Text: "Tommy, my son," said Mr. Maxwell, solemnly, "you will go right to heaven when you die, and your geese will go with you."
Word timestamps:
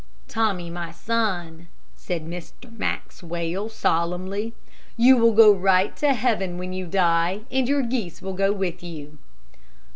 "Tommy, 0.27 0.71
my 0.71 0.91
son," 0.91 1.67
said 1.93 2.25
Mr. 2.25 2.71
Maxwell, 2.75 3.69
solemnly, 3.69 4.55
"you 4.97 5.15
will 5.15 5.31
go 5.33 5.53
right 5.53 5.95
to 5.97 6.15
heaven 6.15 6.57
when 6.57 6.73
you 6.73 6.87
die, 6.87 7.41
and 7.51 7.69
your 7.69 7.83
geese 7.83 8.19
will 8.19 8.33
go 8.33 8.51
with 8.51 8.81
you." 8.81 9.19